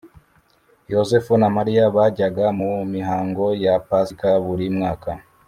Yosefu 0.93 1.31
na 1.41 1.47
Mariya 1.55 1.83
bajyaga 1.95 2.45
mu 2.59 2.71
mihango 2.93 3.45
ya 3.63 3.75
Pasika 3.87 4.29
buri 4.45 4.67
mwaka 4.77 5.11